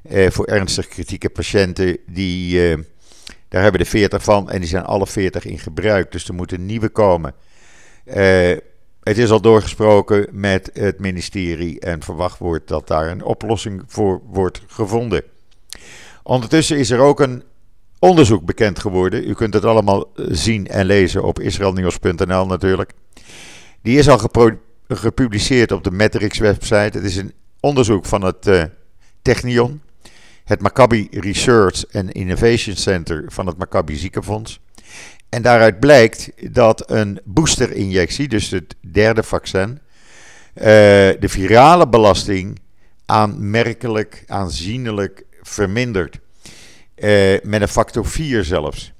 voor 0.09 0.45
ernstig 0.45 0.87
kritieke 0.87 1.29
patiënten, 1.29 1.97
die, 2.07 2.75
daar 3.47 3.61
hebben 3.61 3.81
de 3.81 3.87
40 3.87 4.23
van 4.23 4.49
en 4.49 4.59
die 4.59 4.69
zijn 4.69 4.83
alle 4.83 5.07
40 5.07 5.45
in 5.45 5.59
gebruik, 5.59 6.11
dus 6.11 6.27
er 6.27 6.33
moeten 6.33 6.65
nieuwe 6.65 6.89
komen. 6.89 7.33
Het 9.03 9.17
is 9.17 9.29
al 9.29 9.41
doorgesproken 9.41 10.27
met 10.31 10.69
het 10.73 10.99
ministerie 10.99 11.79
en 11.79 12.03
verwacht 12.03 12.39
wordt 12.39 12.67
dat 12.67 12.87
daar 12.87 13.07
een 13.07 13.23
oplossing 13.23 13.83
voor 13.87 14.21
wordt 14.25 14.61
gevonden. 14.67 15.23
Ondertussen 16.23 16.77
is 16.77 16.89
er 16.89 16.99
ook 16.99 17.19
een 17.19 17.43
onderzoek 18.03 18.45
bekend 18.45 18.79
geworden. 18.79 19.29
U 19.29 19.33
kunt 19.33 19.53
het 19.53 19.65
allemaal 19.65 20.11
zien 20.15 20.67
en 20.67 20.85
lezen 20.85 21.23
op 21.23 21.39
israelnieuws.nl 21.39 22.45
natuurlijk. 22.45 22.91
Die 23.81 23.97
is 23.97 24.09
al 24.09 24.29
gepubliceerd 24.87 25.71
op 25.71 25.83
de 25.83 25.91
Matrix 25.91 26.37
website. 26.37 26.97
Het 26.97 27.03
is 27.03 27.15
een 27.15 27.33
onderzoek 27.59 28.05
van 28.05 28.21
het 28.21 28.47
uh, 28.47 28.63
Technion, 29.21 29.81
het 30.43 30.61
Maccabi 30.61 31.07
Research 31.11 31.93
and 31.93 32.11
Innovation 32.11 32.75
Center 32.75 33.23
van 33.27 33.47
het 33.47 33.57
Maccabi 33.57 33.95
Ziekenfonds. 33.95 34.59
En 35.29 35.41
daaruit 35.41 35.79
blijkt 35.79 36.31
dat 36.53 36.91
een 36.91 37.19
boosterinjectie, 37.23 38.27
dus 38.27 38.49
het 38.49 38.75
derde 38.91 39.23
vaccin, 39.23 39.69
uh, 39.69 40.63
de 40.63 41.27
virale 41.29 41.87
belasting 41.87 42.59
aanmerkelijk, 43.05 44.23
aanzienlijk 44.27 45.23
vermindert. 45.41 46.21
Uh, 47.03 47.39
met 47.43 47.61
een 47.61 47.67
factor 47.67 48.05
4 48.05 48.43
zelfs. 48.43 48.93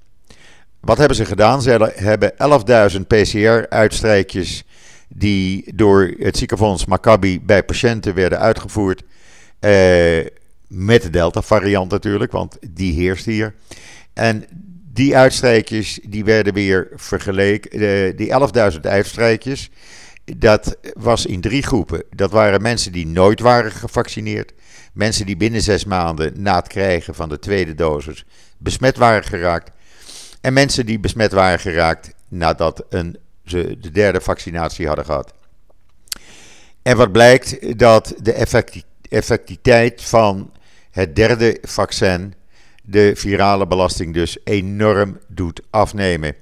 Wat 0.79 0.97
hebben 0.97 1.17
ze 1.17 1.25
gedaan? 1.25 1.61
Ze 1.61 1.91
hebben 1.95 2.33
11.000 2.93 3.01
PCR-uitstrijkjes 3.07 4.63
die 5.07 5.75
door 5.75 6.13
het 6.17 6.37
ziekenfonds 6.37 6.85
Maccabi 6.85 7.41
bij 7.41 7.63
patiënten 7.63 8.13
werden 8.13 8.39
uitgevoerd. 8.39 9.03
Uh, 9.59 10.25
met 10.67 11.01
de 11.01 11.09
Delta-variant 11.09 11.91
natuurlijk, 11.91 12.31
want 12.31 12.57
die 12.69 12.93
heerst 12.93 13.25
hier. 13.25 13.53
En 14.13 14.45
die 14.93 15.17
uitstrijkjes 15.17 15.99
die 16.03 16.23
werden 16.23 16.53
weer 16.53 16.87
vergeleken. 16.95 17.79
De, 17.79 18.13
die 18.15 18.29
11.000 18.73 18.79
uitstrijkjes, 18.81 19.69
dat 20.37 20.77
was 20.93 21.25
in 21.25 21.41
drie 21.41 21.63
groepen. 21.63 22.03
Dat 22.09 22.31
waren 22.31 22.61
mensen 22.61 22.91
die 22.91 23.07
nooit 23.07 23.39
waren 23.39 23.71
gevaccineerd. 23.71 24.53
Mensen 24.93 25.25
die 25.25 25.37
binnen 25.37 25.61
zes 25.61 25.85
maanden 25.85 26.41
na 26.41 26.55
het 26.55 26.67
krijgen 26.67 27.15
van 27.15 27.29
de 27.29 27.39
tweede 27.39 27.75
dosis 27.75 28.25
besmet 28.57 28.97
waren 28.97 29.23
geraakt. 29.23 29.71
En 30.41 30.53
mensen 30.53 30.85
die 30.85 30.99
besmet 30.99 31.31
waren 31.31 31.59
geraakt 31.59 32.13
nadat 32.27 32.85
een, 32.89 33.17
ze 33.45 33.77
de 33.81 33.91
derde 33.91 34.21
vaccinatie 34.21 34.87
hadden 34.87 35.05
gehad. 35.05 35.33
En 36.81 36.97
wat 36.97 37.11
blijkt 37.11 37.79
dat 37.79 38.13
de 38.21 38.33
effectiviteit 39.09 40.01
van 40.01 40.51
het 40.91 41.15
derde 41.15 41.57
vaccin 41.61 42.33
de 42.83 43.11
virale 43.15 43.67
belasting 43.67 44.13
dus 44.13 44.37
enorm 44.43 45.19
doet 45.27 45.61
afnemen. 45.69 46.35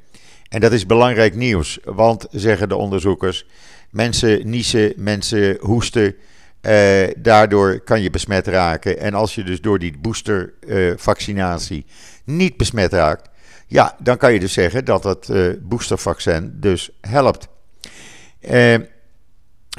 En 0.50 0.60
dat 0.60 0.72
is 0.72 0.86
belangrijk 0.86 1.36
nieuws, 1.36 1.80
want 1.84 2.26
zeggen 2.32 2.70
de 2.70 2.76
onderzoekers, 2.76 3.46
mensen 3.90 4.50
niezen, 4.50 4.94
mensen 4.96 5.58
hoesten, 5.60 6.16
eh, 6.62 7.08
daardoor 7.18 7.80
kan 7.80 8.02
je 8.02 8.10
besmet 8.10 8.48
raken. 8.48 9.00
En 9.00 9.14
als 9.14 9.36
je 9.36 9.44
dus 9.44 9.62
door 9.62 9.80
die 9.80 9.98
boostervaccinatie 9.98 11.86
eh, 11.88 11.94
niet 12.34 12.58
besmet 12.58 12.94
raakt, 12.94 13.30
ja, 13.68 13.96
dan 14.00 14.18
kan 14.18 14.34
je 14.34 14.40
dus 14.40 14.54
zeggen 14.54 14.86
dat 14.86 15.04
het 15.04 15.30
eh, 15.30 15.48
boostervaccin 15.62 16.54
dus 16.56 16.90
helpt. 17.02 17.48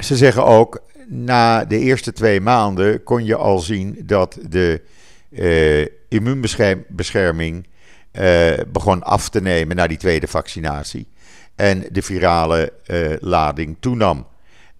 Ze 0.01 0.15
zeggen 0.17 0.45
ook, 0.45 0.81
na 1.07 1.65
de 1.65 1.79
eerste 1.79 2.13
twee 2.13 2.41
maanden 2.41 3.03
kon 3.03 3.25
je 3.25 3.35
al 3.35 3.59
zien 3.59 3.99
dat 4.05 4.39
de 4.49 4.81
uh, 5.29 5.85
immuunbescherming 6.09 7.67
uh, 8.19 8.53
begon 8.67 9.03
af 9.03 9.29
te 9.29 9.41
nemen 9.41 9.75
na 9.75 9.87
die 9.87 9.97
tweede 9.97 10.27
vaccinatie. 10.27 11.07
En 11.55 11.85
de 11.91 12.01
virale 12.01 12.73
uh, 12.87 13.15
lading 13.19 13.77
toenam. 13.79 14.27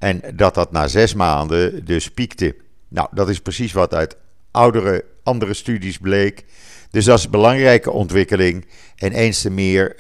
En 0.04 0.22
dat 0.36 0.54
dat 0.54 0.72
na 0.72 0.88
zes 0.88 1.14
maanden 1.14 1.86
dus 1.86 2.12
piekte. 2.12 2.56
Nou, 2.88 3.08
dat 3.12 3.30
is 3.30 3.40
precies 3.40 3.74
wat 3.74 3.94
uit 3.94 4.18
oudere, 4.52 5.06
andere 5.24 5.54
studies 5.54 5.98
bleek. 5.98 6.46
Dus 6.92 7.06
dat 7.06 7.18
is 7.18 7.24
een 7.24 7.32
belangrijke 7.32 7.92
ontwikkeling. 7.92 8.66
En 8.96 9.12
eens 9.12 9.42
te 9.42 9.50
meer, 9.50 9.96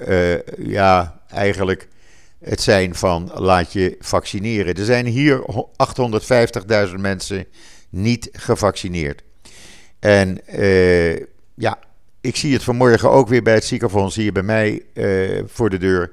ja, 0.68 1.22
eigenlijk 1.28 1.88
het 2.40 2.62
zijn 2.62 2.96
van 2.96 3.32
laat 3.34 3.74
je 3.74 3.96
vaccineren. 4.00 4.76
Er 4.76 4.86
zijn 4.86 5.06
hier 5.06 5.44
850.000 6.88 6.94
mensen 6.98 7.46
niet 7.90 8.30
gevaccineerd. 8.32 9.24
En 10.00 10.40
uh, 10.60 11.16
ja, 11.54 11.80
ik 12.22 12.36
zie 12.36 12.54
het 12.54 12.64
vanmorgen 12.64 13.10
ook 13.10 13.28
weer 13.28 13.44
bij 13.44 13.54
het 13.54 13.66
ziekenfonds 13.66 14.16
hier 14.16 14.32
bij 14.32 14.44
mij 14.44 14.82
uh, 14.94 15.44
voor 15.46 15.70
de 15.70 15.78
deur 15.78 16.12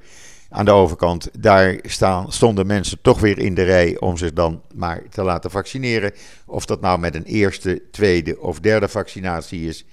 aan 0.50 0.64
de 0.64 0.71
overkant. 0.71 1.28
Daar 1.38 1.78
staan, 1.83 2.33
stonden 2.33 2.66
mensen 2.66 2.99
toch 3.02 3.21
weer 3.21 3.38
in 3.38 3.54
de 3.54 3.62
rij 3.62 3.99
om 3.99 4.16
zich 4.16 4.33
dan 4.33 4.62
maar 4.75 5.02
te 5.11 5.23
laten 5.23 5.50
vaccineren. 5.50 6.12
Of 6.47 6.64
dat 6.64 6.80
nou 6.80 6.99
met 6.99 7.14
een 7.14 7.25
eerste, 7.25 7.83
tweede 7.90 8.40
of 8.40 8.61
derde 8.61 8.88
vaccinatie 8.88 9.69
is. 9.69 9.85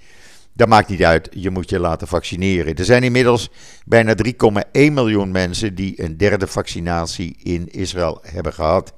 Dat 0.52 0.68
maakt 0.68 0.88
niet 0.88 1.04
uit, 1.04 1.28
je 1.30 1.50
moet 1.50 1.70
je 1.70 1.78
laten 1.78 2.08
vaccineren. 2.08 2.74
Er 2.74 2.84
zijn 2.84 3.02
inmiddels 3.02 3.50
bijna 3.84 4.14
3,1 4.24 4.30
miljoen 4.72 5.30
mensen 5.30 5.74
die 5.74 6.02
een 6.02 6.16
derde 6.16 6.46
vaccinatie 6.46 7.36
in 7.42 7.68
Israël 7.70 8.20
hebben 8.22 8.52
gehad. 8.52 8.92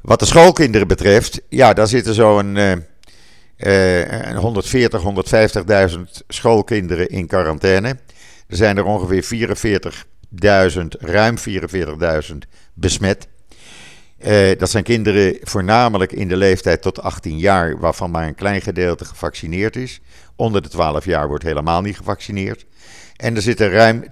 Wat 0.00 0.18
de 0.18 0.26
schoolkinderen 0.26 0.88
betreft, 0.88 1.40
ja, 1.48 1.72
daar 1.72 1.86
zitten 1.86 2.14
zo'n 2.14 2.56
uh, 2.56 2.72
uh, 3.56 4.38
140, 4.38 5.02
150.000 5.90 6.00
schoolkinderen 6.28 7.08
in 7.08 7.26
quarantaine. 7.26 7.96
Er 8.50 8.56
zijn 8.56 8.76
er 8.76 8.84
ongeveer 8.84 9.48
44.000, 10.74 10.80
ruim 10.98 11.36
44.000 11.38 12.36
besmet. 12.74 13.28
Uh, 14.26 14.58
dat 14.58 14.70
zijn 14.70 14.84
kinderen 14.84 15.36
voornamelijk 15.40 16.12
in 16.12 16.28
de 16.28 16.36
leeftijd 16.36 16.82
tot 16.82 17.02
18 17.02 17.38
jaar, 17.38 17.78
waarvan 17.78 18.10
maar 18.10 18.26
een 18.26 18.34
klein 18.34 18.60
gedeelte 18.60 19.04
gevaccineerd 19.04 19.76
is. 19.76 20.00
Onder 20.36 20.62
de 20.62 20.68
12 20.68 21.04
jaar 21.04 21.28
wordt 21.28 21.44
helemaal 21.44 21.80
niet 21.80 21.96
gevaccineerd. 21.96 22.66
En 23.16 23.36
er 23.36 23.42
zitten 23.42 23.70
ruim 23.70 24.04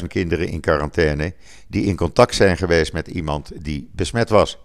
92.000 0.00 0.06
kinderen 0.08 0.48
in 0.48 0.60
quarantaine 0.60 1.34
die 1.68 1.84
in 1.84 1.96
contact 1.96 2.34
zijn 2.34 2.56
geweest 2.56 2.92
met 2.92 3.08
iemand 3.08 3.50
die 3.64 3.90
besmet 3.92 4.28
was. 4.28 4.58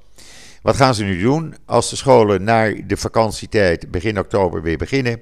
Wat 0.61 0.75
gaan 0.75 0.95
ze 0.95 1.03
nu 1.03 1.21
doen? 1.21 1.55
Als 1.65 1.89
de 1.89 1.95
scholen 1.95 2.43
naar 2.43 2.87
de 2.87 2.97
vakantietijd 2.97 3.91
begin 3.91 4.19
oktober 4.19 4.61
weer 4.61 4.77
beginnen, 4.77 5.21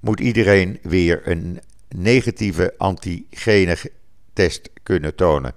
moet 0.00 0.20
iedereen 0.20 0.78
weer 0.82 1.20
een 1.24 1.60
negatieve 1.96 2.74
antigene 2.78 3.76
test 4.32 4.70
kunnen 4.82 5.14
tonen. 5.14 5.54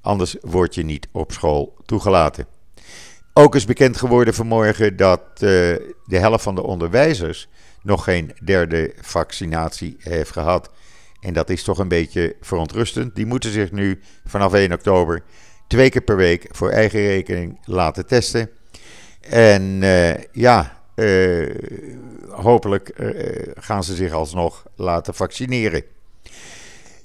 Anders 0.00 0.36
word 0.40 0.74
je 0.74 0.82
niet 0.82 1.08
op 1.12 1.32
school 1.32 1.76
toegelaten. 1.86 2.46
Ook 3.32 3.54
is 3.54 3.64
bekend 3.64 3.96
geworden 3.96 4.34
vanmorgen 4.34 4.96
dat 4.96 5.20
uh, 5.34 5.40
de 6.04 6.18
helft 6.18 6.42
van 6.42 6.54
de 6.54 6.62
onderwijzers 6.62 7.48
nog 7.82 8.04
geen 8.04 8.32
derde 8.44 8.94
vaccinatie 9.00 9.96
heeft 9.98 10.30
gehad. 10.30 10.70
En 11.20 11.32
dat 11.32 11.50
is 11.50 11.62
toch 11.62 11.78
een 11.78 11.88
beetje 11.88 12.36
verontrustend. 12.40 13.14
Die 13.14 13.26
moeten 13.26 13.50
zich 13.50 13.72
nu 13.72 14.00
vanaf 14.24 14.52
1 14.52 14.72
oktober 14.72 15.22
twee 15.66 15.90
keer 15.90 16.02
per 16.02 16.16
week 16.16 16.46
voor 16.50 16.70
eigen 16.70 17.00
rekening 17.00 17.58
laten 17.64 18.06
testen. 18.06 18.50
En 19.20 19.62
uh, 19.82 20.14
ja, 20.32 20.81
uh, 20.94 21.54
hopelijk 22.28 22.92
gaan 23.54 23.84
ze 23.84 23.94
zich 23.94 24.12
alsnog 24.12 24.66
laten 24.76 25.14
vaccineren. 25.14 25.82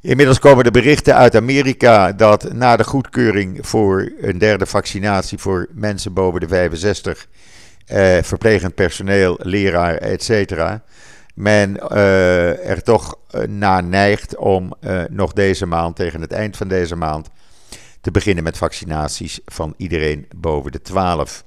Inmiddels 0.02 0.40
komen 0.40 0.64
de 0.64 0.72
berichten 0.72 1.16
uit 1.16 1.36
Amerika 1.36 2.12
dat 2.12 2.54
na 2.54 2.76
de 2.76 2.84
goedkeuring 2.84 3.68
voor 3.68 4.12
een 4.22 4.38
derde 4.38 4.66
vaccinatie 4.66 5.38
voor 5.38 5.68
mensen 5.72 6.14
boven 6.14 6.40
de 6.40 6.48
65, 6.48 7.28
eh, 7.86 8.18
verplegend 8.22 8.76
personeel, 8.76 9.40
leraar, 9.42 9.96
etc., 9.96 10.80
men 11.34 11.90
eh, 11.90 12.70
er 12.70 12.84
toch 12.84 13.16
naar 13.48 13.84
neigt 13.84 14.36
om 14.36 14.74
uh, 14.82 15.02
nog 15.10 15.34
deze 15.34 15.66
maand, 15.66 15.96
tegen 15.96 16.22
het 16.22 16.32
eind 16.32 16.58
van 16.58 16.68
deze 16.68 16.96
maand, 16.96 17.30
te 18.02 18.12
beginnen 18.12 18.44
met 18.44 18.58
vaccinaties 18.58 19.40
van 19.46 19.74
iedereen 19.78 20.28
boven 20.36 20.72
de 20.72 20.82
12. 20.82 21.44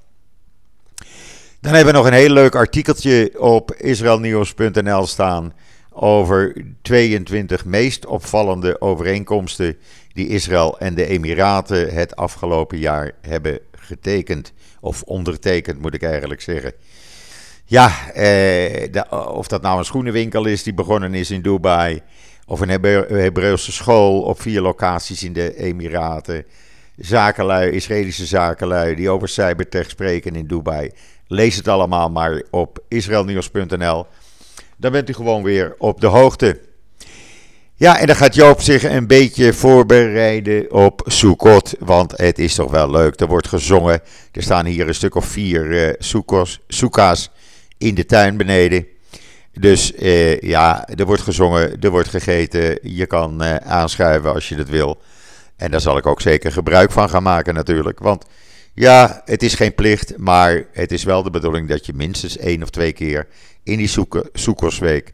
Dan 1.61 1.73
hebben 1.73 1.93
we 1.93 1.99
nog 1.99 2.07
een 2.07 2.17
heel 2.17 2.29
leuk 2.29 2.55
artikeltje 2.55 3.39
op 3.39 3.73
israelnieuws.nl 3.73 5.05
staan 5.05 5.53
over 5.89 6.65
22 6.81 7.65
meest 7.65 8.05
opvallende 8.05 8.81
overeenkomsten 8.81 9.77
die 10.13 10.27
Israël 10.27 10.79
en 10.79 10.95
de 10.95 11.05
Emiraten 11.05 11.93
het 11.93 12.15
afgelopen 12.15 12.77
jaar 12.77 13.11
hebben 13.21 13.59
getekend. 13.71 14.53
Of 14.79 15.01
ondertekend, 15.01 15.81
moet 15.81 15.93
ik 15.93 16.03
eigenlijk 16.03 16.41
zeggen. 16.41 16.73
Ja, 17.65 18.11
eh, 18.11 19.01
of 19.27 19.47
dat 19.47 19.61
nou 19.61 19.77
een 19.77 19.85
schoenenwinkel 19.85 20.45
is 20.45 20.63
die 20.63 20.73
begonnen 20.73 21.13
is 21.13 21.31
in 21.31 21.41
Dubai. 21.41 22.01
Of 22.45 22.59
een 22.59 22.69
Hebreeuwse 22.69 23.71
school 23.71 24.21
op 24.21 24.41
vier 24.41 24.61
locaties 24.61 25.23
in 25.23 25.33
de 25.33 25.55
Emiraten. 25.55 26.45
Zakenlui, 26.97 27.71
Israëlische 27.71 28.25
zakenlui 28.25 28.95
die 28.95 29.09
over 29.09 29.27
cybertech 29.27 29.89
spreken 29.89 30.35
in 30.35 30.47
Dubai. 30.47 30.91
Lees 31.31 31.55
het 31.55 31.67
allemaal 31.67 32.09
maar 32.09 32.41
op 32.49 32.79
israelnieuws.nl. 32.87 34.05
Dan 34.77 34.91
bent 34.91 35.09
u 35.09 35.13
gewoon 35.13 35.43
weer 35.43 35.75
op 35.77 36.01
de 36.01 36.07
hoogte. 36.07 36.59
Ja, 37.75 37.99
en 37.99 38.07
dan 38.07 38.15
gaat 38.15 38.35
Joop 38.35 38.61
zich 38.61 38.83
een 38.83 39.07
beetje 39.07 39.53
voorbereiden 39.53 40.71
op 40.71 41.01
Sukkot. 41.05 41.73
Want 41.79 42.17
het 42.17 42.39
is 42.39 42.55
toch 42.55 42.71
wel 42.71 42.91
leuk. 42.91 43.19
Er 43.19 43.27
wordt 43.27 43.47
gezongen. 43.47 44.01
Er 44.31 44.43
staan 44.43 44.65
hier 44.65 44.87
een 44.87 44.95
stuk 44.95 45.15
of 45.15 45.25
vier 45.25 45.65
uh, 45.65 47.13
in 47.77 47.95
de 47.95 48.05
tuin 48.05 48.37
beneden. 48.37 48.87
Dus 49.53 49.93
uh, 49.93 50.39
ja, 50.39 50.87
er 50.87 51.05
wordt 51.05 51.21
gezongen, 51.21 51.81
er 51.81 51.89
wordt 51.89 52.09
gegeten. 52.09 52.79
Je 52.81 53.05
kan 53.05 53.43
uh, 53.43 53.55
aanschuiven 53.55 54.33
als 54.33 54.49
je 54.49 54.55
dat 54.55 54.69
wil. 54.69 55.01
En 55.55 55.71
daar 55.71 55.81
zal 55.81 55.97
ik 55.97 56.05
ook 56.05 56.21
zeker 56.21 56.51
gebruik 56.51 56.91
van 56.91 57.09
gaan 57.09 57.23
maken 57.23 57.53
natuurlijk. 57.53 57.99
Want 57.99 58.25
ja, 58.73 59.21
het 59.25 59.43
is 59.43 59.53
geen 59.53 59.75
plicht, 59.75 60.17
maar 60.17 60.65
het 60.71 60.91
is 60.91 61.03
wel 61.03 61.23
de 61.23 61.29
bedoeling 61.29 61.67
dat 61.67 61.85
je 61.85 61.93
minstens 61.93 62.37
één 62.37 62.63
of 62.63 62.69
twee 62.69 62.91
keer 62.91 63.27
in 63.63 63.77
die 63.77 63.89
Soekersweek 64.33 65.13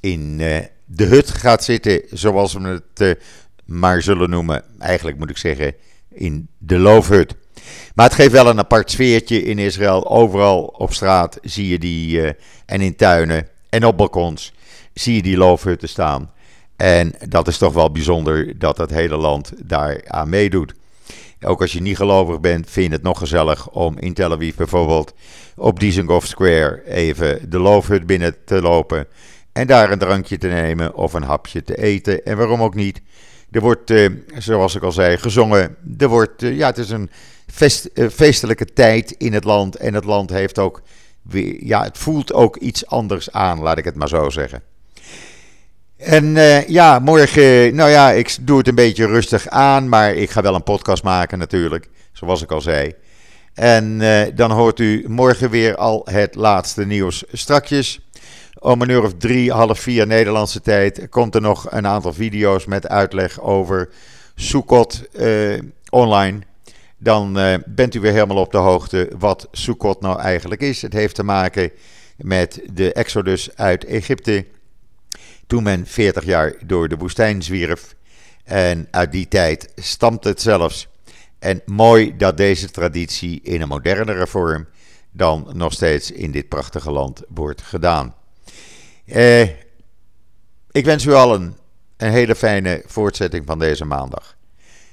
in 0.00 0.36
uh, 0.40 0.58
de 0.84 1.04
hut 1.04 1.30
gaat 1.30 1.64
zitten, 1.64 2.02
zoals 2.10 2.52
we 2.52 2.68
het 2.68 3.00
uh, 3.00 3.12
maar 3.64 4.02
zullen 4.02 4.30
noemen. 4.30 4.64
Eigenlijk 4.78 5.18
moet 5.18 5.30
ik 5.30 5.36
zeggen, 5.36 5.74
in 6.08 6.48
de 6.58 6.78
loofhut. 6.78 7.34
Maar 7.94 8.06
het 8.06 8.14
geeft 8.14 8.32
wel 8.32 8.48
een 8.48 8.58
apart 8.58 8.90
sfeertje 8.90 9.42
in 9.42 9.58
Israël. 9.58 10.08
Overal 10.10 10.62
op 10.62 10.92
straat 10.92 11.38
zie 11.42 11.68
je 11.68 11.78
die, 11.78 12.20
uh, 12.20 12.30
en 12.66 12.80
in 12.80 12.96
tuinen 12.96 13.48
en 13.68 13.84
op 13.84 13.96
balkons, 13.96 14.52
zie 14.94 15.14
je 15.14 15.22
die 15.22 15.36
loofhutten 15.36 15.88
staan. 15.88 16.32
En 16.76 17.14
dat 17.28 17.48
is 17.48 17.58
toch 17.58 17.72
wel 17.72 17.90
bijzonder 17.90 18.58
dat 18.58 18.78
het 18.78 18.90
hele 18.90 19.16
land 19.16 19.52
daar 19.64 20.00
aan 20.06 20.28
meedoet. 20.28 20.74
Ook 21.44 21.60
als 21.60 21.72
je 21.72 21.82
niet 21.82 21.96
gelovig 21.96 22.40
bent, 22.40 22.70
vind 22.70 22.86
je 22.86 22.92
het 22.92 23.02
nog 23.02 23.18
gezellig 23.18 23.70
om 23.70 23.98
in 23.98 24.14
Tel 24.14 24.32
Aviv 24.32 24.54
bijvoorbeeld 24.54 25.14
op 25.56 25.80
Dizengoff 25.80 26.26
Square 26.26 26.82
even 26.86 27.50
de 27.50 27.58
loofhut 27.58 28.06
binnen 28.06 28.36
te 28.44 28.62
lopen. 28.62 29.06
En 29.52 29.66
daar 29.66 29.90
een 29.90 29.98
drankje 29.98 30.38
te 30.38 30.48
nemen 30.48 30.94
of 30.94 31.12
een 31.12 31.22
hapje 31.22 31.62
te 31.62 31.76
eten. 31.76 32.24
En 32.24 32.36
waarom 32.36 32.62
ook 32.62 32.74
niet. 32.74 33.00
Er 33.50 33.60
wordt, 33.60 33.90
eh, 33.90 34.10
zoals 34.38 34.74
ik 34.74 34.82
al 34.82 34.92
zei, 34.92 35.16
gezongen. 35.16 35.76
Er 35.98 36.08
wordt, 36.08 36.42
eh, 36.42 36.56
ja, 36.56 36.66
het 36.66 36.78
is 36.78 36.90
een 36.90 37.10
fest, 37.46 37.84
eh, 37.84 38.08
feestelijke 38.08 38.64
tijd 38.64 39.10
in 39.10 39.32
het 39.32 39.44
land. 39.44 39.76
En 39.76 39.94
het 39.94 40.04
land 40.04 40.30
heeft 40.30 40.58
ook, 40.58 40.82
ja, 41.58 41.82
het 41.82 41.98
voelt 41.98 42.32
ook 42.32 42.56
iets 42.56 42.86
anders 42.86 43.32
aan, 43.32 43.60
laat 43.60 43.78
ik 43.78 43.84
het 43.84 43.94
maar 43.94 44.08
zo 44.08 44.30
zeggen. 44.30 44.62
En 46.04 46.24
uh, 46.24 46.68
ja, 46.68 46.98
morgen, 46.98 47.74
nou 47.74 47.90
ja, 47.90 48.10
ik 48.10 48.36
doe 48.40 48.58
het 48.58 48.68
een 48.68 48.74
beetje 48.74 49.06
rustig 49.06 49.48
aan, 49.48 49.88
maar 49.88 50.14
ik 50.14 50.30
ga 50.30 50.42
wel 50.42 50.54
een 50.54 50.62
podcast 50.62 51.02
maken 51.02 51.38
natuurlijk, 51.38 51.88
zoals 52.12 52.42
ik 52.42 52.50
al 52.50 52.60
zei. 52.60 52.94
En 53.54 54.00
uh, 54.00 54.22
dan 54.34 54.50
hoort 54.50 54.80
u 54.80 55.04
morgen 55.08 55.50
weer 55.50 55.76
al 55.76 56.06
het 56.10 56.34
laatste 56.34 56.86
nieuws. 56.86 57.24
Strakjes, 57.32 58.00
om 58.58 58.82
een 58.82 58.88
uur 58.88 59.02
of 59.02 59.14
drie, 59.18 59.52
half 59.52 59.78
vier 59.78 60.06
Nederlandse 60.06 60.60
tijd, 60.60 61.08
komt 61.08 61.34
er 61.34 61.40
nog 61.40 61.66
een 61.70 61.86
aantal 61.86 62.12
video's 62.12 62.64
met 62.66 62.88
uitleg 62.88 63.40
over 63.40 63.88
Soekot 64.34 65.02
online. 65.90 66.38
Dan 66.98 67.38
bent 67.66 67.94
u 67.94 68.00
weer 68.00 68.12
helemaal 68.12 68.36
op 68.36 68.52
de 68.52 68.58
hoogte 68.58 69.10
wat 69.18 69.48
Soekot 69.52 70.00
nou 70.00 70.20
eigenlijk 70.20 70.60
is. 70.60 70.82
Het 70.82 70.92
heeft 70.92 71.14
te 71.14 71.24
maken 71.24 71.70
met 72.16 72.60
de 72.72 72.92
exodus 72.92 73.56
uit 73.56 73.84
Egypte 73.84 74.44
toen 75.46 75.62
men 75.62 75.86
40 75.86 76.24
jaar 76.24 76.54
door 76.66 76.88
de 76.88 76.96
woestijn 76.96 77.42
zwierf. 77.42 77.94
En 78.44 78.88
uit 78.90 79.12
die 79.12 79.28
tijd 79.28 79.72
stamt 79.74 80.24
het 80.24 80.40
zelfs. 80.40 80.88
En 81.38 81.62
mooi 81.66 82.16
dat 82.16 82.36
deze 82.36 82.70
traditie 82.70 83.40
in 83.42 83.60
een 83.60 83.68
modernere 83.68 84.26
vorm 84.26 84.66
dan 85.10 85.50
nog 85.52 85.72
steeds 85.72 86.10
in 86.10 86.30
dit 86.30 86.48
prachtige 86.48 86.90
land 86.90 87.22
wordt 87.28 87.62
gedaan. 87.62 88.14
Eh, 89.06 89.42
ik 90.70 90.84
wens 90.84 91.04
u 91.04 91.12
allen 91.12 91.56
een 91.96 92.10
hele 92.10 92.34
fijne 92.34 92.82
voortzetting 92.86 93.46
van 93.46 93.58
deze 93.58 93.84
maandag. 93.84 94.36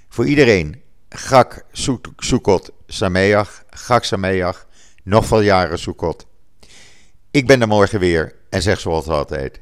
Voor 0.09 0.25
iedereen, 0.25 0.81
Gak 1.09 1.65
Soekot 2.17 2.71
Sameach, 2.87 3.63
Gak 3.69 4.03
Sameach, 4.03 4.67
nog 5.03 5.25
veel 5.25 5.41
jaren 5.41 5.79
Soekot. 5.79 6.25
Ik 7.31 7.47
ben 7.47 7.61
er 7.61 7.67
morgen 7.67 7.99
weer 7.99 8.35
en 8.49 8.61
zeg 8.61 8.79
zoals 8.79 9.07
altijd. 9.07 9.61